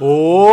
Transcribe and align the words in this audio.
Oh. 0.00 0.48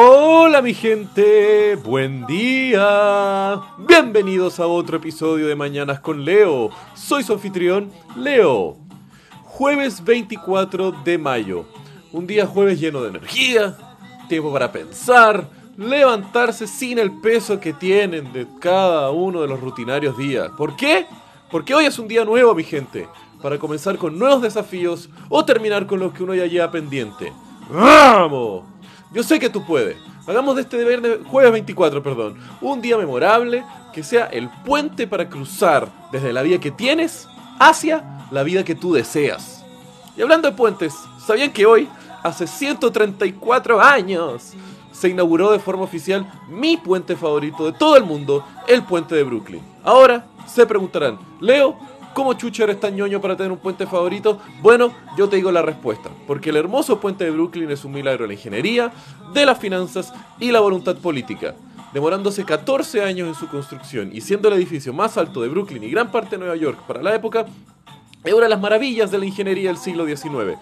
Hola 0.55 0.61
mi 0.61 0.73
gente, 0.73 1.75
buen 1.75 2.25
día. 2.27 3.59
Bienvenidos 3.79 4.61
a 4.61 4.67
otro 4.67 4.95
episodio 4.95 5.47
de 5.47 5.55
Mañanas 5.57 5.99
con 5.99 6.23
Leo. 6.23 6.69
Soy 6.93 7.23
su 7.23 7.33
anfitrión, 7.33 7.91
Leo. 8.15 8.77
Jueves 9.43 10.01
24 10.01 10.93
de 11.03 11.17
mayo. 11.17 11.65
Un 12.13 12.25
día 12.25 12.47
jueves 12.47 12.79
lleno 12.79 13.01
de 13.01 13.09
energía, 13.09 13.75
tiempo 14.29 14.53
para 14.53 14.71
pensar, 14.71 15.49
levantarse 15.75 16.67
sin 16.67 16.99
el 16.99 17.11
peso 17.19 17.59
que 17.59 17.73
tienen 17.73 18.31
de 18.31 18.47
cada 18.61 19.11
uno 19.11 19.41
de 19.41 19.49
los 19.49 19.59
rutinarios 19.59 20.17
días. 20.17 20.51
¿Por 20.57 20.77
qué? 20.77 21.05
Porque 21.55 21.73
hoy 21.73 21.85
es 21.85 21.97
un 21.99 22.09
día 22.09 22.25
nuevo, 22.25 22.53
mi 22.53 22.65
gente, 22.65 23.07
para 23.41 23.57
comenzar 23.57 23.97
con 23.97 24.19
nuevos 24.19 24.41
desafíos 24.41 25.09
o 25.29 25.45
terminar 25.45 25.87
con 25.87 26.01
los 26.01 26.11
que 26.11 26.21
uno 26.21 26.35
ya 26.35 26.47
lleva 26.47 26.69
pendiente. 26.69 27.31
¡Vamos! 27.69 28.65
Yo 29.13 29.23
sé 29.23 29.39
que 29.39 29.49
tú 29.49 29.65
puedes. 29.65 29.95
Hagamos 30.27 30.57
de 30.57 30.63
este 30.63 30.83
viernes, 30.83 31.19
jueves 31.25 31.53
24, 31.53 32.03
perdón, 32.03 32.37
un 32.59 32.81
día 32.81 32.97
memorable 32.97 33.63
que 33.93 34.03
sea 34.03 34.25
el 34.25 34.49
puente 34.65 35.07
para 35.07 35.29
cruzar 35.29 35.87
desde 36.11 36.33
la 36.33 36.41
vida 36.41 36.59
que 36.59 36.71
tienes 36.71 37.25
hacia 37.57 38.27
la 38.31 38.43
vida 38.43 38.65
que 38.65 38.75
tú 38.75 38.91
deseas. 38.91 39.63
Y 40.17 40.23
hablando 40.23 40.49
de 40.51 40.57
puentes, 40.57 40.93
¿sabían 41.25 41.53
que 41.53 41.65
hoy, 41.65 41.87
hace 42.21 42.47
134 42.47 43.79
años, 43.79 44.51
se 44.95 45.09
inauguró 45.09 45.51
de 45.51 45.59
forma 45.59 45.83
oficial 45.83 46.31
mi 46.47 46.77
puente 46.77 47.15
favorito 47.15 47.65
de 47.65 47.73
todo 47.73 47.97
el 47.97 48.05
mundo, 48.05 48.45
el 48.67 48.83
puente 48.83 49.15
de 49.15 49.23
Brooklyn? 49.23 49.61
Ahora 49.83 50.25
se 50.47 50.65
preguntarán, 50.65 51.19
Leo, 51.41 51.77
¿Cómo 52.15 52.33
chucha 52.35 52.63
eres 52.63 52.79
tan 52.79 52.95
ñoño 52.95 53.19
para 53.19 53.35
tener 53.35 53.51
un 53.51 53.57
puente 53.57 53.85
favorito? 53.85 54.39
Bueno, 54.61 54.93
yo 55.17 55.27
te 55.27 55.35
digo 55.35 55.51
la 55.51 55.61
respuesta. 55.61 56.09
Porque 56.25 56.49
el 56.49 56.55
hermoso 56.55 57.01
puente 57.01 57.25
de 57.25 57.31
Brooklyn 57.31 57.69
es 57.69 57.83
un 57.83 57.91
milagro 57.91 58.23
de 58.23 58.29
la 58.29 58.33
ingeniería, 58.35 58.93
de 59.33 59.45
las 59.45 59.59
finanzas 59.59 60.13
y 60.39 60.49
la 60.49 60.61
voluntad 60.61 60.95
política. 60.95 61.55
Demorándose 61.93 62.45
14 62.45 63.03
años 63.03 63.27
en 63.27 63.35
su 63.35 63.49
construcción 63.49 64.11
y 64.13 64.21
siendo 64.21 64.47
el 64.47 64.53
edificio 64.53 64.93
más 64.93 65.17
alto 65.17 65.41
de 65.41 65.49
Brooklyn 65.49 65.83
y 65.83 65.89
gran 65.89 66.09
parte 66.09 66.31
de 66.31 66.37
Nueva 66.37 66.55
York 66.55 66.79
para 66.87 67.03
la 67.03 67.13
época, 67.13 67.47
es 68.23 68.33
una 68.33 68.43
de 68.43 68.49
las 68.49 68.61
maravillas 68.61 69.11
de 69.11 69.17
la 69.17 69.25
ingeniería 69.25 69.67
del 69.67 69.77
siglo 69.77 70.05
XIX. 70.05 70.57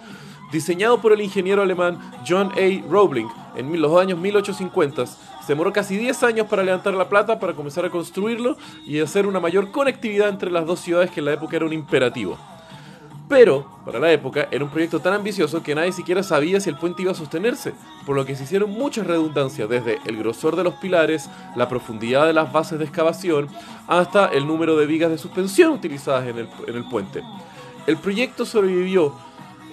Diseñado 0.53 1.01
por 1.01 1.11
el 1.13 1.21
ingeniero 1.21 1.63
alemán 1.63 1.97
John 2.27 2.51
A. 2.51 2.87
Roebling 2.87 3.27
en 3.55 3.81
los 3.81 3.99
años 3.99 4.19
1850, 4.19 5.07
se 5.07 5.17
demoró 5.47 5.73
casi 5.73 5.97
10 5.97 6.21
años 6.21 6.47
para 6.47 6.61
levantar 6.61 6.93
la 6.93 7.09
plata, 7.09 7.39
para 7.39 7.53
comenzar 7.53 7.85
a 7.85 7.89
construirlo 7.89 8.55
y 8.85 8.99
hacer 8.99 9.25
una 9.25 9.39
mayor 9.39 9.71
conectividad 9.71 10.29
entre 10.29 10.51
las 10.51 10.67
dos 10.67 10.79
ciudades 10.79 11.09
que 11.09 11.21
en 11.21 11.25
la 11.25 11.33
época 11.33 11.55
era 11.55 11.65
un 11.65 11.73
imperativo. 11.73 12.37
Pero, 13.27 13.65
para 13.83 13.97
la 13.97 14.11
época, 14.11 14.47
era 14.51 14.63
un 14.63 14.69
proyecto 14.69 14.99
tan 14.99 15.13
ambicioso 15.13 15.63
que 15.63 15.73
nadie 15.73 15.91
siquiera 15.91 16.21
sabía 16.21 16.59
si 16.59 16.69
el 16.69 16.77
puente 16.77 17.01
iba 17.01 17.13
a 17.13 17.15
sostenerse, 17.15 17.73
por 18.05 18.15
lo 18.15 18.23
que 18.23 18.35
se 18.35 18.43
hicieron 18.43 18.69
muchas 18.69 19.07
redundancias, 19.07 19.67
desde 19.67 19.97
el 20.05 20.17
grosor 20.17 20.55
de 20.55 20.65
los 20.65 20.75
pilares, 20.75 21.31
la 21.55 21.67
profundidad 21.67 22.27
de 22.27 22.33
las 22.33 22.53
bases 22.53 22.77
de 22.77 22.85
excavación, 22.85 23.47
hasta 23.87 24.27
el 24.27 24.45
número 24.45 24.77
de 24.77 24.85
vigas 24.85 25.09
de 25.09 25.17
suspensión 25.17 25.71
utilizadas 25.71 26.27
en 26.27 26.37
el, 26.37 26.49
en 26.67 26.75
el 26.75 26.87
puente. 26.87 27.23
El 27.87 27.97
proyecto 27.97 28.45
sobrevivió 28.45 29.13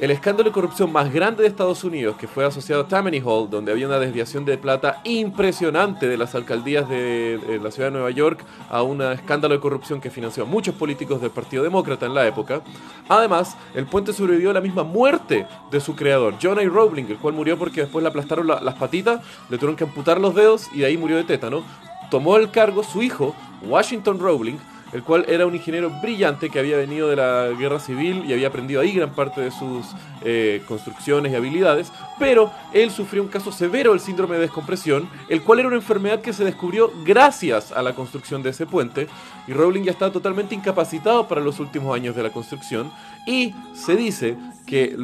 el 0.01 0.11
escándalo 0.11 0.49
de 0.49 0.55
corrupción 0.55 0.91
más 0.91 1.13
grande 1.13 1.43
de 1.43 1.49
Estados 1.49 1.85
Unidos, 1.85 2.17
que 2.17 2.27
fue 2.27 2.47
asociado 2.47 2.83
a 2.83 2.89
Tammany 2.89 3.21
Hall, 3.23 3.51
donde 3.51 3.71
había 3.71 3.87
una 3.87 3.99
desviación 3.99 4.47
de 4.47 4.57
plata 4.57 5.03
impresionante 5.05 6.09
de 6.09 6.17
las 6.17 6.35
alcaldías 6.35 6.89
de, 6.89 7.61
la 7.63 7.71
ciudad 7.71 7.89
de 7.89 7.93
Nueva 7.93 8.11
York 8.11 8.43
a 8.71 8.83
un 8.83 9.03
escándalo 9.03 9.55
de 9.55 9.61
corrupción 9.61 10.01
que 10.01 10.09
financió 10.09 10.45
a 10.45 10.47
muchos 10.47 10.75
políticos 10.75 11.21
del 11.21 11.31
Partido 11.31 11.63
Demócrata 11.63 12.07
en 12.07 12.15
la 12.15 12.27
época. 12.27 12.63
Además, 13.11 13.59
el 13.75 13.85
puente 13.87 14.15
sobrevivió 14.15 14.51
a 14.51 14.55
la 14.55 14.63
misma 14.63 14.85
muerte 14.85 15.47
de 15.71 15.81
su 15.81 15.95
creador, 15.95 16.35
John 16.43 16.59
A. 16.59 16.63
Rowling, 16.65 17.05
el 17.11 17.19
cual 17.19 17.35
murió 17.35 17.59
porque 17.59 17.83
después 17.83 18.03
le 18.03 18.09
aplastaron 18.09 18.47
la- 18.47 18.61
las 18.63 18.77
patitas, 18.77 19.21
le 19.51 19.59
tuvieron 19.59 19.77
que 19.77 19.85
amputar 19.85 20.19
los 20.19 20.35
dedos 20.35 20.69
y 20.73 20.79
de 20.79 20.87
ahí 20.87 20.97
murió 20.97 21.19
de 21.19 21.25
tétano. 21.25 21.63
Tomó 22.11 22.39
el 22.39 22.51
cargo 22.51 22.83
su 22.83 23.03
hijo, 23.03 23.37
Washington 23.63 24.19
Rowling, 24.19 24.57
el 24.93 25.03
cual 25.03 25.25
era 25.29 25.47
un 25.47 25.55
ingeniero 25.55 25.91
brillante 26.03 26.51
que 26.51 26.59
había 26.59 26.77
venido 26.77 27.09
de 27.09 27.17
la 27.17 27.49
guerra 27.59 27.79
civil 27.79 28.25
y 28.27 28.33
había 28.33 28.49
aprendido 28.49 28.81
ahí 28.81 28.93
gran 28.93 29.11
parte 29.15 29.41
de 29.41 29.51
sus 29.51 29.87
eh, 30.23 30.63
construcciones 30.67 31.33
y 31.33 31.37
habilidades, 31.37 31.93
pero 32.19 32.51
él 32.73 32.91
sufrió 32.91 33.23
un 33.23 33.29
caso 33.29 33.53
severo 33.53 33.93
del 33.93 34.01
síndrome 34.01 34.35
de 34.35 34.43
descompresión, 34.43 35.09
el 35.29 35.43
cual 35.43 35.61
era 35.61 35.69
una 35.69 35.77
enfermedad 35.77 36.21
que 36.21 36.33
se 36.33 36.45
descubrió 36.45 36.91
gracias 37.05 37.73
a 37.73 37.83
la 37.83 37.95
construcción 37.95 38.43
de 38.43 38.51
ese 38.51 38.67
puente, 38.67 39.07
y 39.47 39.53
Rowling 39.53 39.85
ya 39.85 39.93
estaba 39.93 40.13
totalmente 40.13 40.55
incapacitado 40.55 41.27
para 41.27 41.41
los 41.41 41.61
últimos 41.61 41.95
años 41.95 42.15
de 42.15 42.23
la 42.23 42.31
construcción, 42.31 42.91
y 43.27 43.55
se 43.75 43.97
dice 43.97 44.37
que 44.67 44.97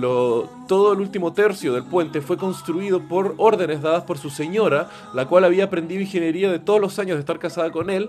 todo 0.68 0.92
el 0.92 1.00
último 1.00 1.32
tercio 1.32 1.72
del 1.72 1.84
puente 1.84 2.20
fue 2.20 2.36
construido 2.36 3.00
por 3.00 3.34
órdenes 3.36 3.82
dadas 3.82 4.04
por 4.04 4.18
su 4.18 4.30
señora, 4.30 4.88
la 5.12 5.26
cual 5.26 5.44
había 5.44 5.64
aprendido 5.64 6.00
ingeniería 6.00 6.50
de 6.50 6.58
todos 6.58 6.80
los 6.80 6.98
años 6.98 7.16
de 7.16 7.20
estar 7.20 7.38
casada 7.38 7.72
con 7.72 7.90
él, 7.90 8.08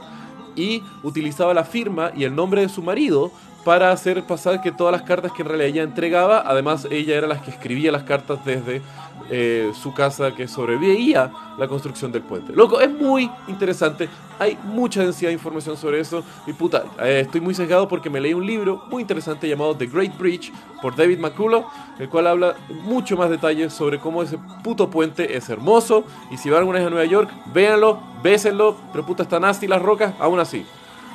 y 0.57 0.83
utilizaba 1.03 1.53
la 1.53 1.63
firma 1.63 2.11
y 2.13 2.25
el 2.25 2.35
nombre 2.35 2.61
de 2.61 2.69
su 2.69 2.81
marido 2.81 3.31
para 3.67 3.91
hacer 3.91 4.23
pasar 4.23 4.61
que 4.61 4.71
todas 4.71 4.93
las 4.93 5.01
cartas 5.01 5.33
que 5.33 5.41
en 5.41 5.49
realidad 5.49 5.67
ella 5.67 5.83
entregaba, 5.83 6.41
además 6.45 6.87
ella 6.89 7.17
era 7.17 7.27
la 7.27 7.41
que 7.41 7.51
escribía 7.51 7.91
las 7.91 8.03
cartas 8.03 8.39
desde 8.45 8.81
eh, 9.29 9.73
su 9.73 9.93
casa 9.93 10.33
que 10.33 10.47
sobreveía 10.47 11.29
la 11.57 11.67
construcción 11.67 12.09
del 12.13 12.21
puente. 12.21 12.53
Loco, 12.53 12.79
es 12.79 12.89
muy 12.89 13.29
interesante, 13.49 14.07
hay 14.39 14.57
mucha 14.63 15.03
densidad 15.03 15.31
de 15.31 15.33
información 15.33 15.75
sobre 15.75 15.99
eso 15.99 16.23
y 16.45 16.53
puta, 16.53 16.85
eh, 17.03 17.23
estoy 17.25 17.41
muy 17.41 17.53
sesgado 17.53 17.89
porque 17.89 18.09
me 18.09 18.21
leí 18.21 18.33
un 18.33 18.45
libro 18.45 18.85
muy 18.89 19.01
interesante 19.01 19.49
llamado 19.49 19.75
The 19.75 19.87
Great 19.87 20.17
Bridge 20.17 20.53
por 20.81 20.95
David 20.95 21.19
McCullough, 21.19 21.65
el 21.99 22.07
cual 22.07 22.27
habla 22.27 22.55
mucho 22.69 23.17
más 23.17 23.29
detalles 23.29 23.73
sobre 23.73 23.99
cómo 23.99 24.23
ese 24.23 24.37
puto 24.63 24.89
puente 24.89 25.35
es 25.35 25.49
hermoso 25.49 26.05
y 26.31 26.37
si 26.37 26.49
van 26.49 26.59
alguna 26.59 26.79
vez 26.79 26.87
a 26.87 26.89
Nueva 26.89 27.05
York, 27.05 27.29
véanlo, 27.53 27.99
bésenlo, 28.23 28.77
pero 28.93 29.05
puta 29.05 29.23
está 29.23 29.41
nasty 29.41 29.67
las 29.67 29.81
rocas, 29.81 30.13
aún 30.21 30.39
así. 30.39 30.65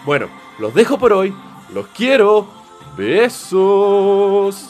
Bueno, 0.05 0.29
los 0.59 0.75
dejo 0.75 0.99
por 0.99 1.15
hoy, 1.15 1.33
los 1.73 1.87
quiero, 1.89 2.47
besos. 2.97 4.69